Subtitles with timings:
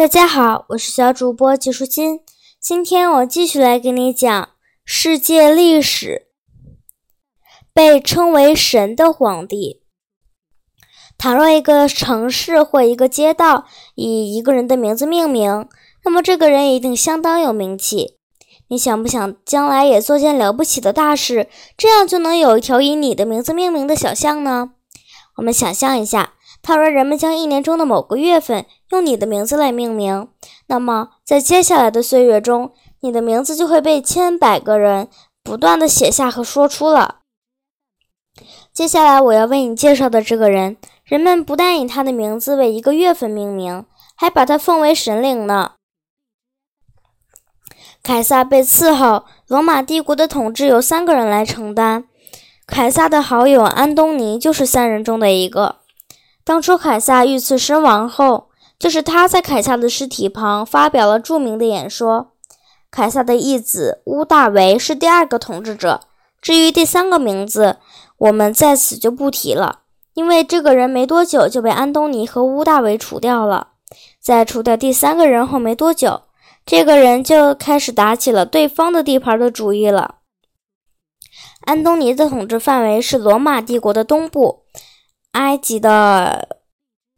[0.00, 2.20] 大家好，我是小主播季淑金。
[2.58, 4.48] 今天我继续来给你讲
[4.82, 6.28] 世界历史。
[7.74, 9.82] 被称为神的皇帝。
[11.18, 15.68] 倘若一个城市或一个街道以一个人的名字命名，
[16.06, 18.16] 那么这个人一定相当有名气。
[18.68, 24.70] 你想不想将来也做件了不起的大事，这样就能有一条以你的名字命名的小巷呢？
[25.36, 26.36] 我们想象一下。
[26.62, 30.28] 倘若人们将一年中的某个月份用你的名字来命名，
[30.66, 35.08] 那么在接下来的岁月中，你的名字就会被千百个人
[35.42, 37.20] 不断的写下和说出了。
[38.72, 45.72] 接下来我要为你介绍的这个人，人们不但以他的名字为一个月份命名，还把他奉为神灵呢。
[48.02, 52.04] 凯撒被伺候，罗马帝国的统治由三个人来承担。
[52.66, 55.79] 凯撒的好友安东尼就是三人中的一个。
[56.44, 62.32] 当初凯撒遇刺身亡后，就是他在凯撒的尸体旁发表了著名的演说。
[62.90, 66.00] 凯撒的义子屋大维是第二个统治者。
[66.42, 67.76] 至于第三个名字，
[68.16, 69.80] 我们在此就不提了，
[70.14, 73.68] 因为这个人没多久就被安东尼和屋大维除掉了。
[74.18, 76.22] 在除掉第三个人后没多久，
[76.64, 80.16] 这个人就开始打起了对方的地盘的主意了。
[81.66, 84.59] 安东尼的统治范围是罗马帝国的东部。
[85.32, 86.58] 埃及的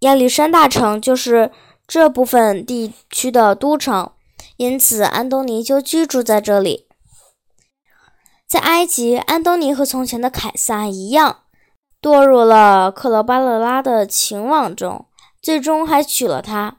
[0.00, 1.50] 亚历山大城就是
[1.86, 4.10] 这部分地区的都城，
[4.56, 6.86] 因此安东尼就居住在这里。
[8.46, 11.40] 在埃及，安东尼和从前的凯撒一样，
[12.00, 15.06] 堕入了克罗巴勒拉的情网中，
[15.42, 16.78] 最终还娶了她。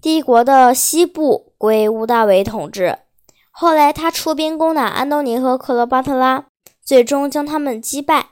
[0.00, 2.98] 帝国的西部归屋大维统治，
[3.50, 6.46] 后来他出兵攻打安东尼和克罗巴特拉，
[6.84, 8.31] 最终将他们击败。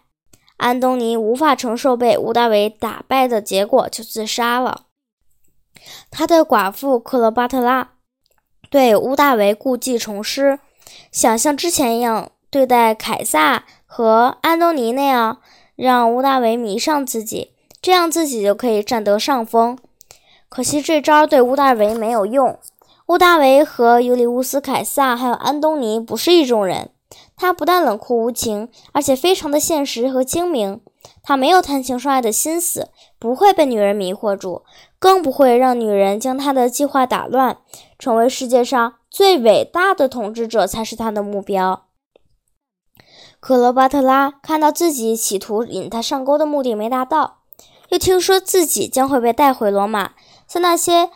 [0.60, 4.82] 安东尼无法承受被乌大维打败的结果，就自杀了。
[6.10, 7.92] 他的寡妇克罗巴特拉
[8.70, 10.60] 对乌大维故技重施，
[11.10, 15.38] 想像之前一样对待凯撒和安东尼那样，
[15.76, 19.78] 让乌大维迷上自己，这样自己就可以占得上风。
[20.50, 22.58] 可惜这招对乌大维没有用。
[23.06, 26.90] 乌大维和尤里乌斯·凯撒还有安东尼不是一种人。
[27.40, 30.78] 他不但冷酷无情，而且非常的现实和精明。
[31.22, 34.62] 他没有谈情说爱的心思，不会被女人迷惑住，
[34.98, 37.56] 更不会让女人将他的计划打乱。
[37.98, 41.86] 成为世界上最伟大的统治者才是他的目标。
[43.40, 47.38] 克罗巴特拉看到自己企图引他上钩的目的没达到，
[47.88, 50.12] 又听说自己将会被带回罗马，
[50.46, 51.08] 像那些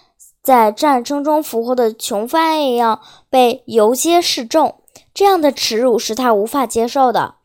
[0.43, 4.77] 在战争中俘获的囚犯一样被游街示众。
[5.15, 7.37] 这样的耻辱是他无法接受的，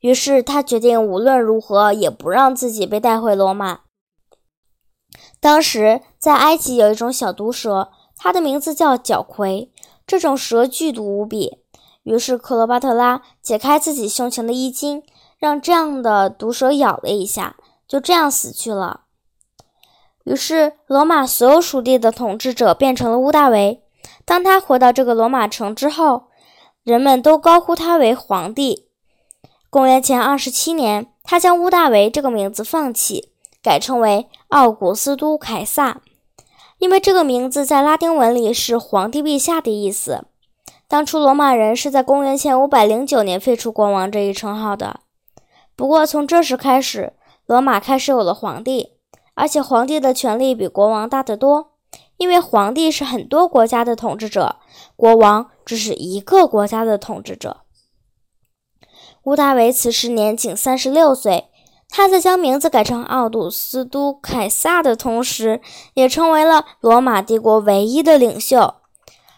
[0.00, 3.80] 于是他决定无论如何也不让自己被带回罗马。
[5.38, 9.70] 当时在埃及有一种小毒蛇，它的名字叫角魁，
[10.06, 11.58] 这种蛇剧毒无比。
[12.02, 15.04] 于是克罗巴特拉解开自己胸前的衣襟，
[15.38, 17.56] 让这样的毒蛇咬了一下，
[17.86, 19.02] 就这样死去了。
[20.24, 23.84] 于是罗马所有属地的统治者变成了屋大维。
[24.24, 26.24] 当他回到这个罗马城之后，
[26.84, 28.88] 人们都高呼他为皇帝。
[29.70, 33.30] 公元前二十七年，他将屋大维这个名字放弃，
[33.62, 36.00] 改称为奥古斯都凯撒，
[36.78, 40.24] 因为这个名字在拉丁文里是“皇帝陛下”的意思。
[40.88, 45.00] 当初罗马人是在公元前五百零九年废除国王这一称号的。
[45.76, 47.14] 不过从这时开始，
[47.46, 48.94] 罗马开始有了皇帝，
[49.34, 51.71] 而且皇帝的权力比国王大得多。
[52.22, 54.60] 因为皇帝是很多国家的统治者，
[54.94, 57.62] 国王只是一个国家的统治者。
[59.24, 61.48] 屋大维此时年仅三十六岁，
[61.88, 65.60] 他在将名字改成奥古斯都凯撒的同时，
[65.94, 68.76] 也成为了罗马帝国唯一的领袖。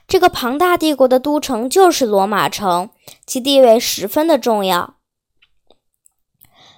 [0.06, 2.90] 这个庞大帝国的都城就是罗马城，
[3.24, 4.96] 其地位十分的重要。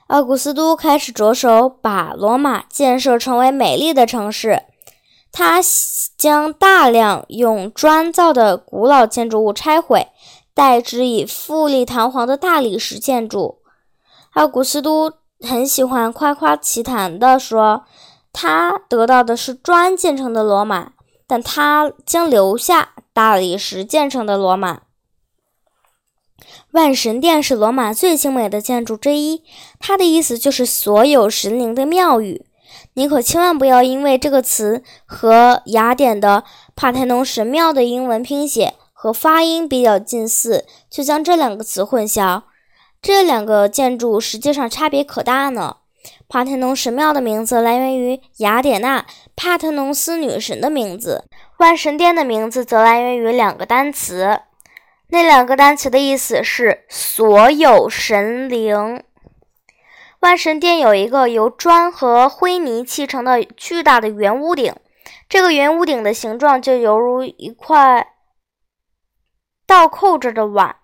[0.07, 4.66] 奥古斯都开始着手把罗马建设成为美丽的城市。
[5.39, 5.61] 他
[6.17, 10.09] 将大量用砖造的古老建筑物拆毁，
[10.55, 13.59] 代之以富丽堂皇的大理石建筑。
[14.33, 15.13] 奥古斯都
[15.43, 17.85] 很喜欢夸夸其谈地说，
[18.33, 20.93] 他得到的是砖建成的罗马，
[21.27, 24.81] 但他将留下大理石建成的罗马。
[26.71, 29.43] 万神殿是罗马最精美的建筑之一，
[29.79, 32.46] 它的意思就是所有神灵的庙宇。
[32.95, 42.43] 你可千万不要因为这个词和雅典的帕台农神庙的英文拼写和发音比较近似，就将这两个词混淆。
[43.03, 45.77] 这两个建筑实际上差别可大呢。
[46.29, 49.01] 帕特农神庙的名字来源于雅典娜·
[49.37, 51.25] 帕特农斯女神的名字，
[51.59, 54.41] 万神殿的名字则来源于两个单词，
[55.11, 59.03] 那两个单词的意思是所有神灵。
[60.27, 64.75] 万神殿有一个由砖和灰泥砌成的巨大的圆屋顶，
[65.29, 68.09] 这个圆屋顶的形状就犹如一块
[69.69, 70.79] 倒扣着的碗。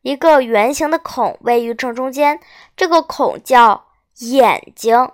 [0.00, 2.40] 一个圆形的孔位于正中间，
[2.74, 3.88] 这个孔叫
[4.20, 5.10] 眼睛。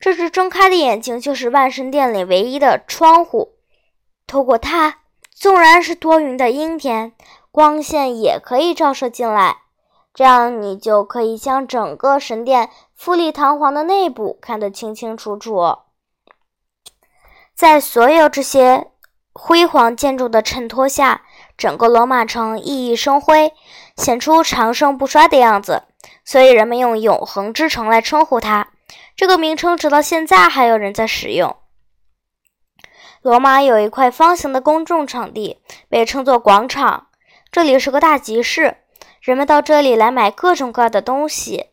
[0.00, 3.54] 这只睁开的眼睛就是万神殿里唯一的窗户，
[4.26, 7.12] 透过它，纵然是多云的阴天，
[7.52, 9.58] 光线也可以照射进来。
[10.14, 15.78] 这样，你就可以将整个神殿富丽堂皇的内部看得清清楚楚。
[17.52, 18.92] 在所有这些
[19.32, 21.22] 辉煌建筑的衬托下，
[21.56, 23.52] 整个罗马城熠熠生辉，
[23.96, 25.82] 显出长盛不衰的样子。
[26.24, 28.68] 所以，人们用“永恒之城”来称呼它。
[29.16, 31.56] 这个名称直到现在还有人在使用。
[33.20, 37.08] 罗马有一块方形的公众场地，被称作广场，
[37.50, 38.76] 这里是个大集市。
[39.24, 41.70] 人们到这里来买各种各样的东西。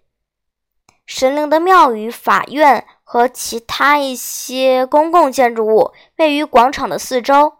[1.05, 7.55] 神灵的庙宇、法院和其他一些公共建筑物位于广场的四周。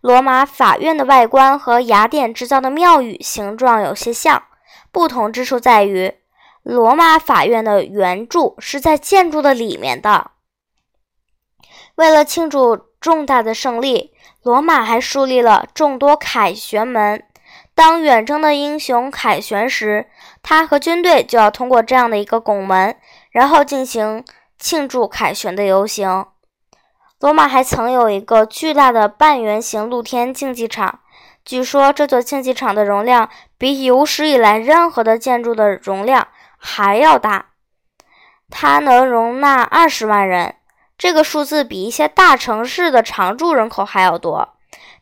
[0.00, 4.42] 罗马法院的外观和雅典制造的庙宇形状有些像，
[4.90, 6.12] 不同之处在于，
[6.64, 10.32] 罗马法院的圆柱是在建筑的里面的。
[11.94, 14.12] 为了庆祝重大的胜利，
[14.42, 17.22] 罗马还树立了众多凯旋门。
[17.76, 20.06] 当远征的英雄凯旋时，
[20.42, 22.96] 他和军队就要通过这样的一个拱门，
[23.30, 24.24] 然后进行
[24.58, 26.24] 庆祝凯旋的游行。
[27.20, 31.00] 罗马还曾有一个巨大的半圆形露天竞技场，
[31.44, 33.28] 据说这座竞技场的容量
[33.58, 37.48] 比有史以来任何的建筑的容量还要大，
[38.48, 40.54] 它能容纳二十万人，
[40.96, 44.54] 这个数字比一些大城市的常住人口还要多。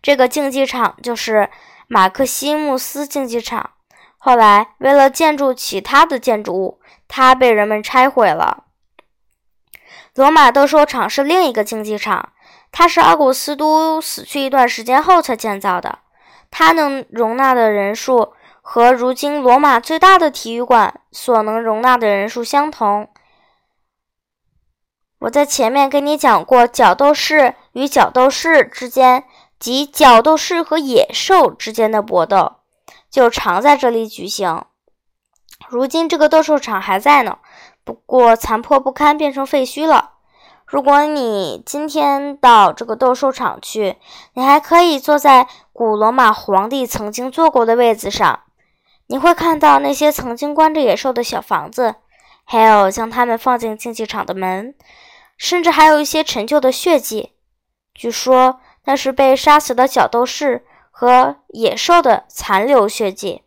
[0.03, 1.49] 这个竞技场就是。
[1.87, 3.71] 马克西穆斯竞技场
[4.17, 8.65] 后来为了建筑其他的建筑物，它被人们拆毁了。
[10.15, 12.33] 罗马斗兽场是另一个竞技场，
[12.73, 15.99] 它是奥古斯都死去一段时间后才建造的。
[16.51, 18.33] 它能容纳的人数
[18.63, 23.11] 和如今罗马最大的体育馆所能容纳的人数相同。
[25.19, 29.25] 我在前面跟你讲过，角斗士与角斗士之间。
[29.65, 32.57] 及角斗士和野兽之间的搏斗，
[33.11, 34.67] 就常在这里举行。
[35.71, 37.39] 如今这个斗兽场还在呢，
[37.83, 40.17] 不过残破不堪，变成废墟了。
[40.67, 43.97] 如果你今天到这个斗兽场去，
[44.35, 48.41] 你还可以坐在古罗马皇帝曾经坐过的位子上，
[49.07, 51.95] 你会看到那些曾经关着野兽的小房子，
[52.45, 54.75] 还有将它们放进竞技场的门，
[55.39, 57.33] 甚至还有一些陈旧的血迹。
[57.95, 58.61] 据说。
[58.85, 63.43] 那是被杀死的角斗士和野兽的残留血迹。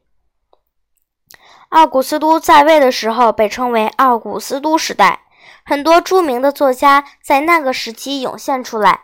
[1.69, 5.22] 奥古斯都在位的时候被称为奥古斯都时代，
[5.66, 9.01] 很多著名的作家在那个时期涌现出来。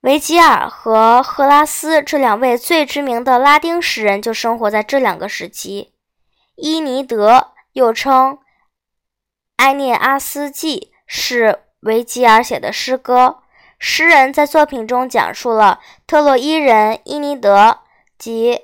[0.00, 5.94] 维吉尔和赫拉斯这两位最知名的拉丁诗人就生活在这两个时期。
[6.56, 8.34] 伊尼德又称
[9.56, 13.43] 《埃涅阿斯纪》，是维吉尔写的诗歌。
[13.78, 17.80] 诗人在作品中讲述了特洛伊人伊尼德
[18.18, 18.62] 及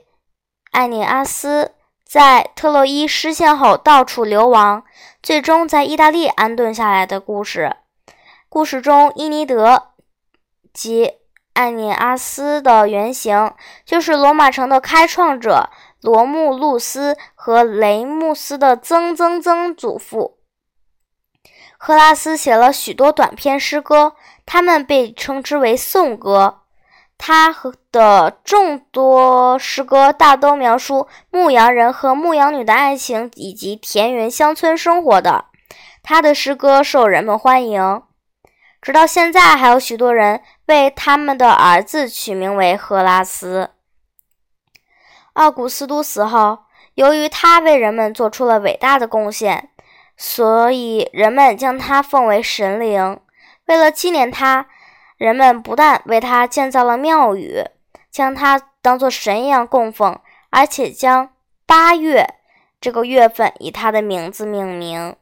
[0.70, 1.72] 艾尼阿斯
[2.04, 4.84] 在特洛伊失陷后到处流亡，
[5.22, 7.76] 最终在意大利安顿下来的故事。
[8.48, 9.88] 故事中，伊尼德
[10.72, 11.12] 及
[11.52, 13.52] 艾尼阿斯的原型
[13.84, 20.39] 就是罗马城的开创者罗慕路斯和雷穆斯的曾曾曾祖父。
[21.82, 24.12] 赫拉斯写了许多短篇诗歌。
[24.44, 26.62] 他们被称之为颂歌，
[27.16, 35.46] 他和的众多诗歌大都描述牧羊人和牧羊女的爱情以及田园乡村生活的。
[36.02, 38.02] 他的诗歌受人们欢迎，
[38.82, 43.70] 直到现在还有许多人为他们的儿子取名为赫拉斯。
[45.34, 46.58] 奥古斯都死后，
[46.94, 49.69] 由于他为人们做出了伟大的贡献，
[50.22, 53.18] 所以人们将他奉为神灵。
[53.64, 54.66] 为了纪念他，
[55.16, 57.64] 人们不但为他建造了庙宇，
[58.10, 61.30] 将他当作神一样供奉，而且将
[61.64, 62.34] 八月
[62.78, 65.16] 这个月份以他的名字命名。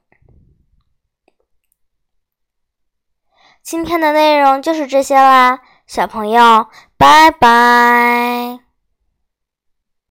[3.62, 8.67] 今天的内容就是这些啦，小朋友，拜拜。